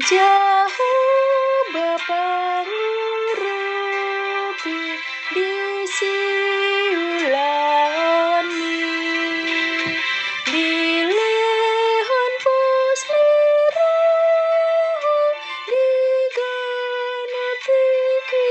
Jauh 0.00 0.80
Bapa 1.76 2.64
ngurupi 2.64 3.52
di 5.36 5.52
siulani. 5.92 7.28
Di 10.48 11.04
lehon 11.04 12.32
puslirahu 12.40 13.36
di 15.68 15.84
gana 16.32 17.48
tiki 17.60 18.48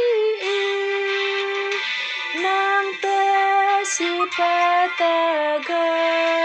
nang 2.45 2.94
tasi 3.02 4.05
pataganggu 4.38 6.38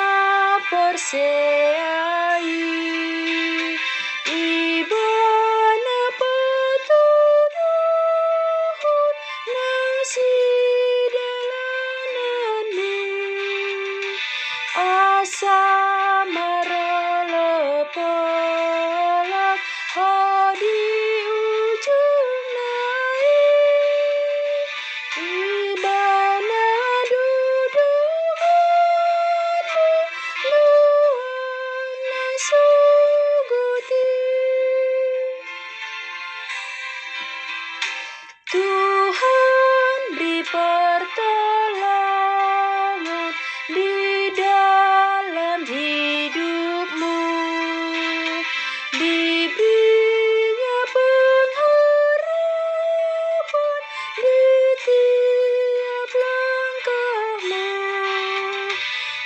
perseai 0.69 1.92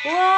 Whoa! 0.07 0.36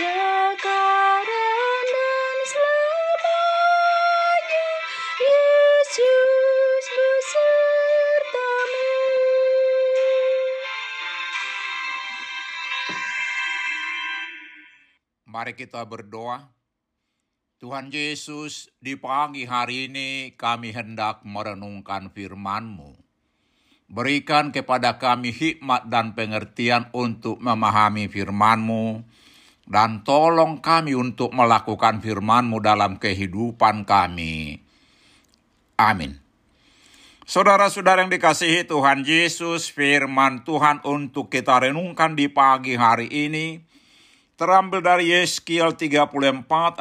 Sekarang 0.00 1.84
dan 1.92 2.36
selamanya 2.48 4.68
Yesus 5.20 6.84
besertamu 6.88 8.88
Mari 15.28 15.52
kita 15.52 15.84
berdoa. 15.84 16.48
Tuhan 17.60 17.92
Yesus, 17.92 18.72
di 18.80 18.96
pagi 18.96 19.44
hari 19.44 19.92
ini 19.92 20.32
kami 20.32 20.72
hendak 20.72 21.20
merenungkan 21.28 22.08
firman-Mu. 22.08 22.96
Berikan 23.84 24.48
kepada 24.48 24.96
kami 24.96 25.28
hikmat 25.28 25.92
dan 25.92 26.16
pengertian 26.16 26.88
untuk 26.96 27.36
memahami 27.36 28.08
firman-Mu, 28.08 29.04
dan 29.70 30.02
tolong 30.02 30.58
kami 30.58 30.98
untuk 30.98 31.30
melakukan 31.30 32.02
firman-Mu 32.02 32.58
dalam 32.58 32.98
kehidupan 32.98 33.86
kami. 33.86 34.58
Amin. 35.78 36.18
Saudara-saudara 37.22 38.02
yang 38.02 38.10
dikasihi 38.10 38.66
Tuhan 38.66 39.06
Yesus, 39.06 39.70
firman 39.70 40.42
Tuhan 40.42 40.82
untuk 40.82 41.30
kita 41.30 41.62
renungkan 41.62 42.18
di 42.18 42.26
pagi 42.26 42.74
hari 42.74 43.06
ini 43.06 43.62
terambil 44.34 44.82
dari 44.82 45.14
Yeskiel 45.14 45.78
34 45.78 46.10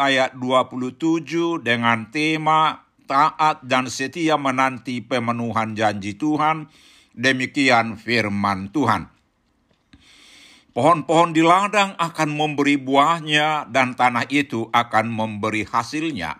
ayat 0.01 0.33
27 0.33 1.61
dengan 1.61 2.09
tema 2.09 2.89
taat 3.05 3.61
dan 3.61 3.85
setia 3.93 4.41
menanti 4.41 5.05
pemenuhan 5.05 5.77
janji 5.77 6.17
Tuhan. 6.17 6.65
Demikian 7.13 7.99
firman 8.01 8.73
Tuhan. 8.73 9.18
Pohon-pohon 10.79 11.35
di 11.35 11.43
ladang 11.43 11.91
akan 11.99 12.39
memberi 12.39 12.79
buahnya 12.79 13.67
dan 13.67 13.99
tanah 13.99 14.23
itu 14.31 14.71
akan 14.71 15.11
memberi 15.11 15.67
hasilnya. 15.67 16.39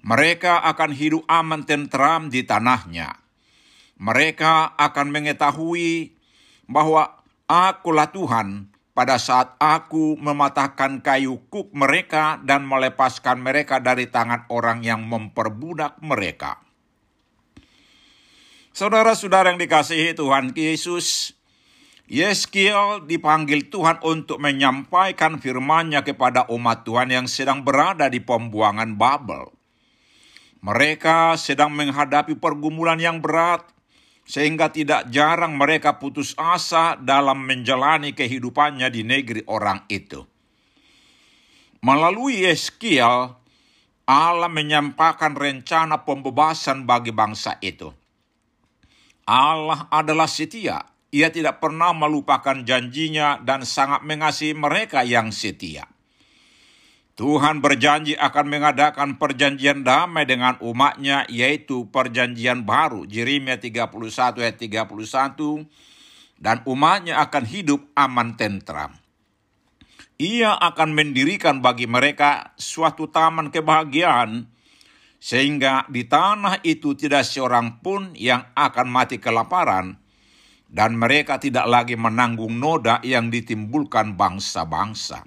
Mereka 0.00 0.64
akan 0.64 0.96
hidup 0.96 1.28
aman 1.28 1.68
tentram 1.68 2.32
di 2.32 2.48
tanahnya. 2.48 3.20
Mereka 4.00 4.80
akan 4.80 5.12
mengetahui 5.12 6.16
bahwa 6.72 7.20
akulah 7.44 8.08
Tuhan 8.08 8.72
pada 8.96 9.20
saat 9.20 9.60
aku 9.60 10.16
mematahkan 10.16 11.04
kayu 11.04 11.36
kuk 11.52 11.68
mereka 11.76 12.40
dan 12.40 12.64
melepaskan 12.64 13.44
mereka 13.44 13.76
dari 13.76 14.08
tangan 14.08 14.48
orang 14.48 14.80
yang 14.80 15.04
memperbudak 15.04 16.00
mereka. 16.00 16.64
Saudara-saudara 18.72 19.52
yang 19.52 19.60
dikasihi 19.60 20.16
Tuhan 20.16 20.56
Yesus, 20.56 21.36
Yeskiel 22.08 23.04
dipanggil 23.04 23.68
Tuhan 23.68 24.00
untuk 24.00 24.40
menyampaikan 24.40 25.36
firman-Nya 25.36 26.00
kepada 26.00 26.48
umat 26.48 26.88
Tuhan 26.88 27.12
yang 27.12 27.28
sedang 27.28 27.60
berada 27.60 28.08
di 28.08 28.24
pembuangan 28.24 28.96
Babel. 28.96 29.52
Mereka 30.64 31.36
sedang 31.36 31.68
menghadapi 31.76 32.40
pergumulan 32.40 32.96
yang 32.96 33.20
berat, 33.20 33.68
sehingga 34.24 34.72
tidak 34.72 35.12
jarang 35.12 35.60
mereka 35.60 36.00
putus 36.00 36.32
asa 36.40 36.96
dalam 36.96 37.44
menjalani 37.44 38.16
kehidupannya 38.16 38.88
di 38.88 39.04
negeri 39.04 39.44
orang 39.44 39.84
itu. 39.92 40.24
Melalui 41.84 42.48
Yeskiel, 42.48 43.36
Allah 44.08 44.48
menyampaikan 44.48 45.36
rencana 45.36 46.08
pembebasan 46.08 46.88
bagi 46.88 47.12
bangsa 47.12 47.60
itu. 47.60 47.92
Allah 49.28 49.84
adalah 49.92 50.24
setia. 50.24 50.80
Ia 51.08 51.32
tidak 51.32 51.64
pernah 51.64 51.96
melupakan 51.96 52.60
janjinya 52.60 53.40
dan 53.40 53.64
sangat 53.64 54.04
mengasihi 54.04 54.52
mereka 54.52 55.08
yang 55.08 55.32
setia. 55.32 55.88
Tuhan 57.18 57.58
berjanji 57.58 58.14
akan 58.14 58.46
mengadakan 58.46 59.18
perjanjian 59.18 59.82
damai 59.82 60.22
dengan 60.22 60.54
umatnya, 60.62 61.26
yaitu 61.26 61.90
perjanjian 61.90 62.62
baru, 62.62 63.10
Jeremia 63.10 63.58
31 63.58 64.38
ayat 64.38 64.54
31, 64.54 65.66
dan 66.38 66.62
umatnya 66.62 67.18
akan 67.18 67.42
hidup 67.42 67.90
aman 67.98 68.38
tentram. 68.38 68.94
Ia 70.22 70.54
akan 70.62 70.94
mendirikan 70.94 71.58
bagi 71.58 71.90
mereka 71.90 72.54
suatu 72.54 73.10
taman 73.10 73.50
kebahagiaan, 73.50 74.46
sehingga 75.18 75.90
di 75.90 76.06
tanah 76.06 76.62
itu 76.62 76.94
tidak 76.94 77.26
seorang 77.26 77.82
pun 77.82 78.14
yang 78.14 78.46
akan 78.54 78.86
mati 78.86 79.18
kelaparan, 79.18 79.98
dan 80.68 81.00
mereka 81.00 81.40
tidak 81.40 81.64
lagi 81.64 81.96
menanggung 81.96 82.60
noda 82.60 83.00
yang 83.00 83.32
ditimbulkan 83.32 84.14
bangsa-bangsa. 84.14 85.24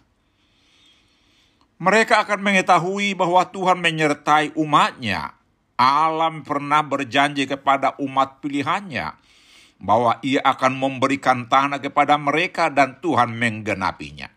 Mereka 1.82 2.30
akan 2.30 2.46
mengetahui 2.46 3.18
bahwa 3.18 3.42
Tuhan 3.50 3.82
menyertai 3.82 4.54
umatnya. 4.54 5.34
Alam 5.82 6.46
pernah 6.46 6.86
berjanji 6.86 7.50
kepada 7.50 7.98
umat 7.98 8.38
pilihannya 8.38 9.18
bahwa 9.82 10.22
ia 10.22 10.46
akan 10.46 10.78
memberikan 10.78 11.50
tanah 11.50 11.82
kepada 11.82 12.22
mereka 12.22 12.70
dan 12.70 13.02
Tuhan 13.02 13.34
menggenapinya. 13.34 14.30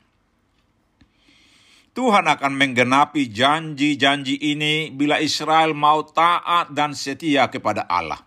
Tuhan 1.95 2.27
akan 2.27 2.53
menggenapi 2.59 3.29
janji-janji 3.29 4.41
ini 4.41 4.89
bila 4.91 5.21
Israel 5.21 5.77
mau 5.77 6.03
taat 6.03 6.73
dan 6.73 6.97
setia 6.97 7.47
kepada 7.53 7.87
Allah. 7.87 8.19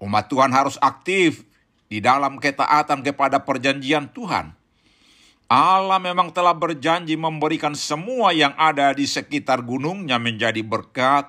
Umat 0.00 0.26
Tuhan 0.30 0.50
harus 0.50 0.78
aktif 0.82 1.46
di 1.86 2.02
dalam 2.02 2.42
ketaatan 2.42 3.04
kepada 3.04 3.42
perjanjian 3.42 4.10
Tuhan 4.10 4.56
Allah 5.54 6.00
memang 6.00 6.32
telah 6.32 6.56
berjanji 6.56 7.20
memberikan 7.20 7.76
semua 7.76 8.32
yang 8.32 8.56
ada 8.56 8.96
di 8.96 9.04
sekitar 9.04 9.60
gunungnya 9.60 10.16
menjadi 10.16 10.64
berkat, 10.64 11.28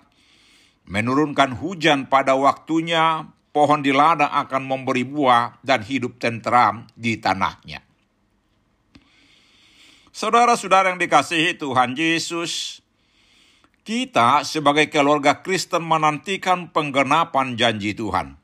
menurunkan 0.87 1.51
hujan 1.59 2.07
pada 2.07 2.31
waktunya, 2.39 3.27
pohon 3.51 3.83
di 3.83 3.91
ladang 3.91 4.31
akan 4.31 4.63
memberi 4.63 5.03
buah 5.03 5.59
dan 5.59 5.83
hidup 5.83 6.15
tentram 6.15 6.87
di 6.95 7.19
tanahnya. 7.19 7.83
Saudara-saudara 10.15 10.95
yang 10.95 10.97
dikasihi 10.97 11.59
Tuhan 11.59 11.91
Yesus, 11.99 12.79
kita 13.83 14.47
sebagai 14.47 14.87
keluarga 14.87 15.43
Kristen 15.43 15.83
menantikan 15.83 16.71
penggenapan 16.71 17.59
janji 17.59 17.91
Tuhan. 17.91 18.39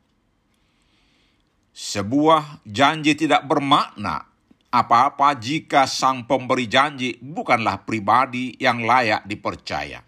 Sebuah 1.72 2.68
janji 2.68 3.16
tidak 3.16 3.48
bermakna 3.48 4.28
apa-apa 4.72 5.36
jika 5.40 5.88
sang 5.88 6.28
pemberi 6.28 6.68
janji 6.68 7.16
bukanlah 7.20 7.84
pribadi 7.88 8.56
yang 8.60 8.84
layak 8.84 9.24
dipercaya. 9.28 10.04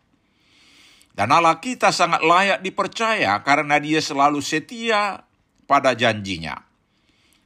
Dan 1.13 1.30
Allah 1.30 1.62
kita 1.62 1.94
sangat 1.94 2.25
layak 2.25 2.60
dipercaya 2.65 3.38
karena 3.45 3.77
dia 3.77 4.01
selalu 4.01 4.42
setia 4.42 5.24
pada 5.69 5.94
janjinya. 5.94 6.57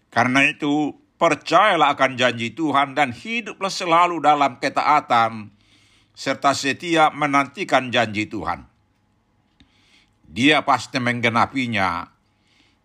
Karena 0.07 0.47
itu, 0.47 0.95
percayalah 1.19 1.93
akan 1.93 2.15
janji 2.15 2.55
Tuhan 2.55 2.95
dan 2.95 3.11
hiduplah 3.11 3.69
selalu 3.69 4.23
dalam 4.23 4.57
ketaatan 4.57 5.51
serta 6.15 6.55
setia 6.55 7.11
menantikan 7.11 7.91
janji 7.91 8.25
Tuhan. 8.25 8.65
Dia 10.27 10.63
pasti 10.63 10.97
menggenapinya 11.03 12.16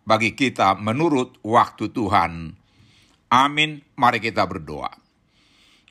bagi 0.03 0.35
kita 0.35 0.75
menurut 0.79 1.39
waktu 1.43 1.89
Tuhan 1.89 2.63
Amin. 3.33 3.81
Mari 3.97 4.21
kita 4.21 4.45
berdoa. 4.45 4.93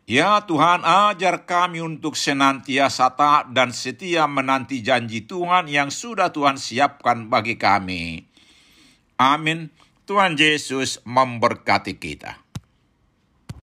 Ya 0.06 0.38
Tuhan, 0.46 0.86
ajar 0.86 1.42
kami 1.42 1.82
untuk 1.82 2.14
senantiasa 2.14 3.18
taat 3.18 3.50
dan 3.50 3.74
setia 3.74 4.30
menanti 4.30 4.78
janji 4.78 5.26
Tuhan 5.26 5.66
yang 5.66 5.90
sudah 5.90 6.30
Tuhan 6.30 6.54
siapkan 6.54 7.26
bagi 7.26 7.58
kami. 7.58 8.30
Amin. 9.18 9.74
Tuhan 10.06 10.38
Yesus 10.38 11.02
memberkati 11.02 11.98
kita. 11.98 12.38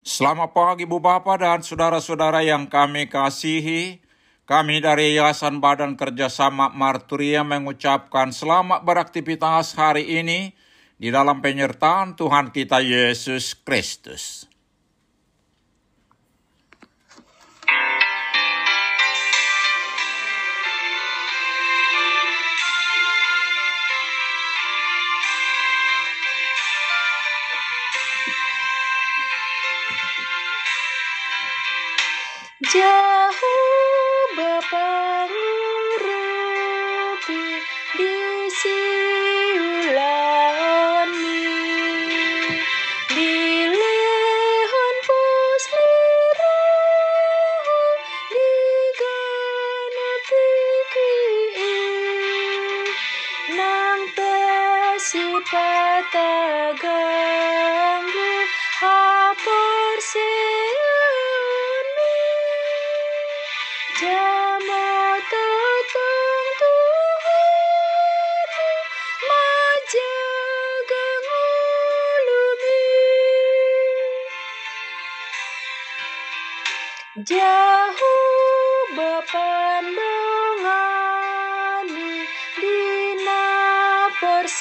Selamat 0.03 0.53
pagi 0.53 0.85
Bu 0.85 1.01
Bapak 1.01 1.41
dan 1.41 1.61
saudara-saudara 1.65 2.45
yang 2.45 2.69
kami 2.69 3.09
kasihi. 3.09 4.02
Kami 4.43 4.83
dari 4.83 5.15
Yayasan 5.15 5.63
Badan 5.63 5.95
Kerjasama 5.95 6.67
Marturia 6.75 7.47
mengucapkan 7.47 8.35
selamat 8.35 8.83
beraktivitas 8.83 9.71
hari 9.79 10.19
ini 10.19 10.51
di 10.99 11.15
dalam 11.15 11.39
penyertaan 11.39 12.19
Tuhan 12.19 12.51
kita 12.51 12.83
Yesus 12.83 13.55
Kristus. 13.55 14.51
Jauh 32.73 33.52
bye. 34.61 35.22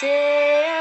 share. 0.02 0.81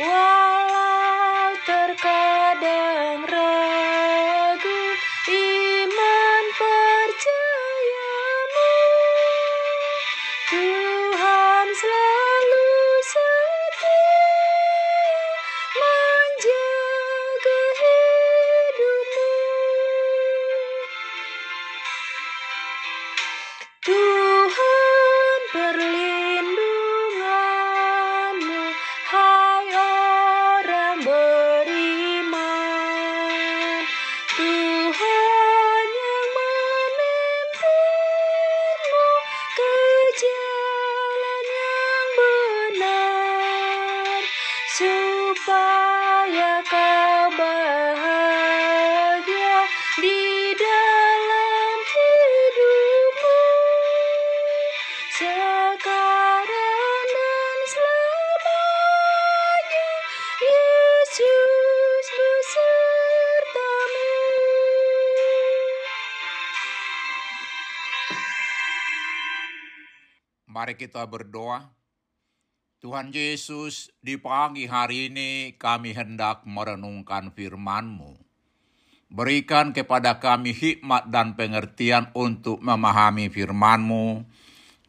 Wow! 0.00 0.39
sekarang 55.20 57.04
dan 57.04 57.60
Yesus 60.40 62.06
besertamu. 62.08 64.16
Mari 70.48 70.80
kita 70.80 71.04
berdoa. 71.04 71.68
Tuhan 72.80 73.12
Yesus, 73.12 73.92
di 74.00 74.16
pagi 74.16 74.64
hari 74.64 75.12
ini 75.12 75.52
kami 75.60 75.92
hendak 75.92 76.48
merenungkan 76.48 77.28
firman-Mu. 77.36 78.16
Berikan 79.12 79.76
kepada 79.76 80.16
kami 80.16 80.56
hikmat 80.56 81.12
dan 81.12 81.36
pengertian 81.36 82.08
untuk 82.16 82.64
memahami 82.64 83.28
firman-Mu, 83.28 84.24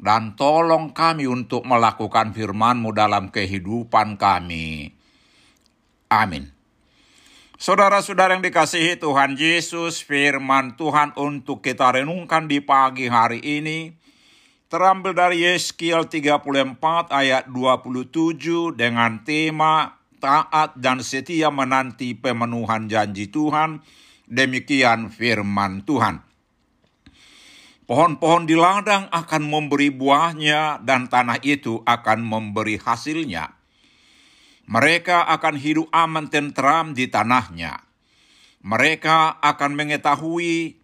dan 0.02 0.34
tolong 0.34 0.90
kami 0.92 1.30
untuk 1.30 1.62
melakukan 1.64 2.34
firman-Mu 2.34 2.90
dalam 2.92 3.30
kehidupan 3.30 4.18
kami. 4.18 4.90
Amin. 6.10 6.50
Saudara-saudara 7.62 8.34
yang 8.34 8.42
dikasihi 8.42 8.98
Tuhan 8.98 9.38
Yesus, 9.38 10.02
firman 10.02 10.74
Tuhan 10.74 11.14
untuk 11.14 11.62
kita 11.62 11.94
renungkan 11.94 12.50
di 12.50 12.58
pagi 12.58 13.06
hari 13.06 13.38
ini 13.38 13.94
terambil 14.66 15.14
dari 15.14 15.46
Yeskiel 15.46 16.10
34 16.10 16.42
ayat 17.14 17.46
27 17.54 18.74
dengan 18.74 19.22
tema 19.22 20.02
taat 20.18 20.74
dan 20.74 21.06
setia 21.06 21.54
menanti 21.54 22.18
pemenuhan 22.18 22.90
janji 22.90 23.30
Tuhan. 23.30 23.86
Demikian 24.26 25.14
firman 25.14 25.86
Tuhan. 25.86 26.31
Pohon-pohon 27.92 28.48
di 28.48 28.56
ladang 28.56 29.12
akan 29.12 29.52
memberi 29.52 29.92
buahnya 29.92 30.80
dan 30.80 31.12
tanah 31.12 31.44
itu 31.44 31.84
akan 31.84 32.24
memberi 32.24 32.80
hasilnya. 32.80 33.52
Mereka 34.64 35.28
akan 35.28 35.60
hidup 35.60 35.92
aman 35.92 36.32
tentram 36.32 36.96
di 36.96 37.12
tanahnya. 37.12 37.84
Mereka 38.64 39.44
akan 39.44 39.76
mengetahui 39.76 40.80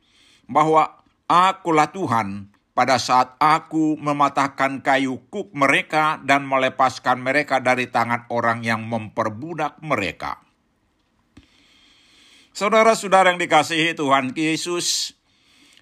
bahwa 0.52 1.00
akulah 1.32 1.96
Tuhan 1.96 2.52
pada 2.76 3.00
saat 3.00 3.40
aku 3.40 3.96
mematahkan 3.96 4.84
kayu 4.84 5.24
kuk 5.32 5.56
mereka 5.56 6.20
dan 6.28 6.44
melepaskan 6.44 7.24
mereka 7.24 7.64
dari 7.64 7.88
tangan 7.88 8.28
orang 8.28 8.68
yang 8.68 8.84
memperbudak 8.84 9.80
mereka. 9.80 10.44
Saudara-saudara 12.52 13.32
yang 13.32 13.40
dikasihi 13.40 13.96
Tuhan 13.96 14.36
Yesus, 14.36 15.17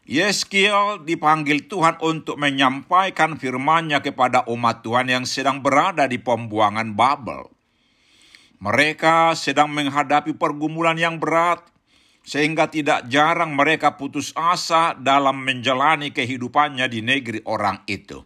Yeskiel 0.05 1.01
dipanggil 1.01 1.65
Tuhan 1.65 1.97
untuk 1.97 2.38
menyampaikan 2.38 3.41
firman-Nya 3.41 4.05
kepada 4.05 4.45
umat 4.53 4.85
Tuhan 4.85 5.09
yang 5.09 5.25
sedang 5.25 5.65
berada 5.65 6.05
di 6.05 6.21
pembuangan 6.21 6.93
Babel. 6.93 7.50
Mereka 8.62 9.33
sedang 9.33 9.74
menghadapi 9.74 10.38
pergumulan 10.38 10.93
yang 11.01 11.17
berat, 11.17 11.65
sehingga 12.21 12.69
tidak 12.69 13.09
jarang 13.09 13.57
mereka 13.57 13.97
putus 13.97 14.29
asa 14.38 14.93
dalam 14.93 15.41
menjalani 15.41 16.13
kehidupannya 16.13 16.85
di 16.85 17.01
negeri 17.01 17.41
orang 17.50 17.81
itu. 17.89 18.21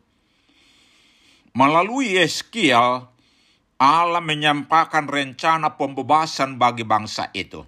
Melalui 1.56 2.20
Yeskiel, 2.20 3.08
Allah 3.80 4.24
menyampaikan 4.24 5.08
rencana 5.08 5.80
pembebasan 5.80 6.60
bagi 6.60 6.84
bangsa 6.84 7.32
itu. 7.32 7.64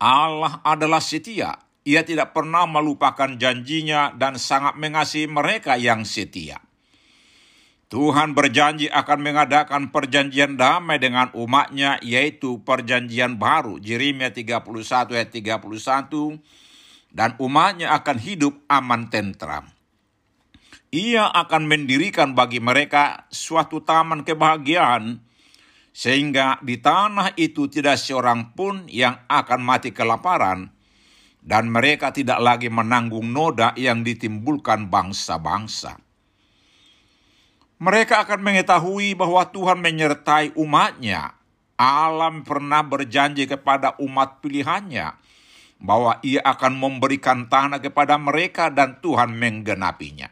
Allah 0.00 0.64
adalah 0.64 1.04
setia, 1.04 1.60
ia 1.84 2.04
tidak 2.04 2.36
pernah 2.36 2.68
melupakan 2.68 3.36
janjinya 3.40 4.12
dan 4.12 4.36
sangat 4.36 4.76
mengasihi 4.76 5.28
mereka 5.30 5.80
yang 5.80 6.04
setia. 6.04 6.60
Tuhan 7.90 8.38
berjanji 8.38 8.86
akan 8.86 9.18
mengadakan 9.18 9.90
perjanjian 9.90 10.54
damai 10.54 11.02
dengan 11.02 11.26
umatnya, 11.34 11.98
yaitu 12.06 12.62
perjanjian 12.62 13.34
baru, 13.34 13.82
Jeremia 13.82 14.30
31 14.30 15.10
ayat 15.10 15.34
31, 15.34 16.38
dan 17.10 17.34
umatnya 17.42 17.90
akan 17.98 18.16
hidup 18.22 18.54
aman 18.70 19.10
tentram. 19.10 19.66
Ia 20.94 21.34
akan 21.34 21.66
mendirikan 21.66 22.38
bagi 22.38 22.62
mereka 22.62 23.26
suatu 23.26 23.82
taman 23.82 24.22
kebahagiaan, 24.22 25.26
sehingga 25.90 26.62
di 26.62 26.78
tanah 26.78 27.34
itu 27.34 27.66
tidak 27.66 27.98
seorang 27.98 28.54
pun 28.54 28.86
yang 28.86 29.18
akan 29.26 29.66
mati 29.66 29.90
kelaparan, 29.90 30.70
dan 31.50 31.66
mereka 31.66 32.14
tidak 32.14 32.38
lagi 32.38 32.70
menanggung 32.70 33.34
noda 33.34 33.74
yang 33.74 34.06
ditimbulkan 34.06 34.86
bangsa-bangsa. 34.86 35.98
Mereka 37.82 38.22
akan 38.22 38.38
mengetahui 38.38 39.18
bahwa 39.18 39.42
Tuhan 39.50 39.82
menyertai 39.82 40.54
umatnya. 40.54 41.34
Alam 41.74 42.46
pernah 42.46 42.86
berjanji 42.86 43.50
kepada 43.50 43.98
umat 43.98 44.38
pilihannya 44.38 45.16
bahwa 45.80 46.20
ia 46.22 46.44
akan 46.44 46.76
memberikan 46.76 47.48
tanah 47.50 47.82
kepada 47.82 48.20
mereka 48.20 48.70
dan 48.70 49.00
Tuhan 49.02 49.32
menggenapinya. 49.32 50.28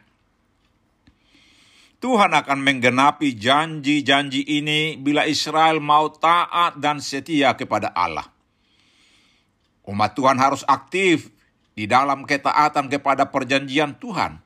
Tuhan 1.99 2.31
akan 2.31 2.63
menggenapi 2.63 3.35
janji-janji 3.35 4.45
ini 4.45 4.95
bila 4.95 5.27
Israel 5.27 5.83
mau 5.83 6.07
taat 6.07 6.79
dan 6.79 7.03
setia 7.03 7.59
kepada 7.59 7.91
Allah. 7.91 8.38
Umat 9.89 10.13
Tuhan 10.13 10.37
harus 10.37 10.61
aktif 10.69 11.33
di 11.73 11.89
dalam 11.89 12.29
ketaatan 12.29 12.85
kepada 12.93 13.25
perjanjian 13.33 13.97
Tuhan 13.97 14.37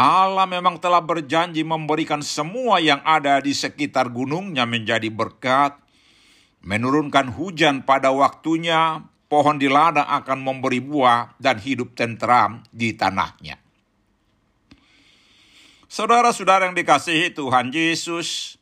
Allah 0.00 0.48
memang 0.48 0.80
telah 0.80 1.04
berjanji 1.04 1.60
memberikan 1.60 2.24
semua 2.24 2.80
yang 2.80 3.04
ada 3.04 3.36
di 3.44 3.52
sekitar 3.52 4.08
gunungnya 4.08 4.64
menjadi 4.64 5.12
berkat, 5.12 5.76
menurunkan 6.64 7.28
hujan 7.36 7.84
pada 7.84 8.08
waktunya, 8.08 9.04
pohon 9.28 9.60
di 9.60 9.68
ladang 9.68 10.08
akan 10.08 10.40
memberi 10.40 10.80
buah 10.80 11.36
dan 11.36 11.60
hidup 11.60 11.92
tentram 11.92 12.64
di 12.72 12.96
tanahnya. 12.96 13.60
Saudara-saudara 15.84 16.72
yang 16.72 16.78
dikasihi 16.80 17.36
Tuhan 17.36 17.68
Yesus, 17.68 18.56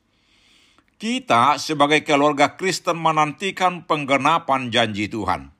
kita 0.98 1.54
sebagai 1.62 2.02
keluarga 2.02 2.58
Kristen 2.58 2.98
menantikan 2.98 3.86
penggenapan 3.86 4.74
janji 4.74 5.06
Tuhan. 5.06 5.57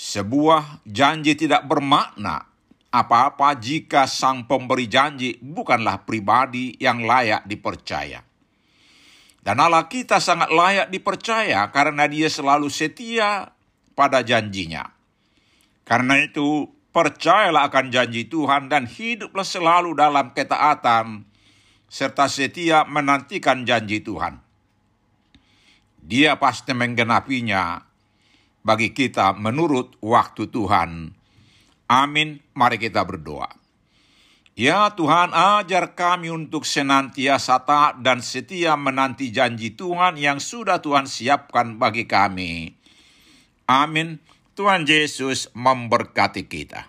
Sebuah 0.00 0.80
janji 0.88 1.36
tidak 1.36 1.68
bermakna 1.68 2.48
apa-apa 2.88 3.52
jika 3.60 4.08
sang 4.08 4.48
pemberi 4.48 4.88
janji 4.88 5.36
bukanlah 5.44 6.08
pribadi 6.08 6.72
yang 6.80 7.04
layak 7.04 7.44
dipercaya. 7.44 8.24
Dan 9.44 9.60
Allah 9.60 9.92
kita 9.92 10.16
sangat 10.16 10.48
layak 10.48 10.88
dipercaya 10.88 11.68
karena 11.68 12.08
dia 12.08 12.32
selalu 12.32 12.72
setia 12.72 13.52
pada 13.92 14.24
janjinya. 14.24 14.88
Karena 15.84 16.16
itu, 16.16 16.72
percayalah 16.96 17.68
akan 17.68 17.92
janji 17.92 18.24
Tuhan 18.24 18.72
dan 18.72 18.88
hiduplah 18.88 19.44
selalu 19.44 20.00
dalam 20.00 20.32
ketaatan 20.32 21.28
serta 21.92 22.24
setia 22.24 22.88
menantikan 22.88 23.68
janji 23.68 24.00
Tuhan. 24.00 24.40
Dia 26.00 26.40
pasti 26.40 26.72
menggenapinya 26.72 27.89
bagi 28.62 28.92
kita 28.92 29.34
menurut 29.36 29.96
waktu 30.04 30.48
Tuhan 30.48 31.20
Amin. 31.90 32.38
Mari 32.54 32.78
kita 32.78 33.02
berdoa. 33.02 33.50
Ya 34.54 34.94
Tuhan, 34.94 35.34
ajar 35.34 35.98
kami 35.98 36.30
untuk 36.30 36.62
senantiasa 36.62 37.66
taat 37.66 37.98
dan 38.06 38.22
setia 38.22 38.78
menanti 38.78 39.34
janji 39.34 39.74
Tuhan 39.74 40.14
yang 40.14 40.38
sudah 40.38 40.78
Tuhan 40.78 41.10
siapkan 41.10 41.82
bagi 41.82 42.06
kami. 42.06 42.78
Amin. 43.66 44.22
Tuhan 44.54 44.86
Yesus 44.86 45.50
memberkati 45.56 46.46
kita. 46.46 46.86